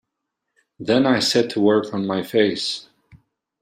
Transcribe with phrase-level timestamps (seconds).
[0.79, 2.89] Then I set to work on my face.